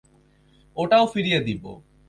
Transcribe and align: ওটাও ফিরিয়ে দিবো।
ওটাও 0.77 1.05
ফিরিয়ে 1.05 1.39
দিবো। 1.39 1.71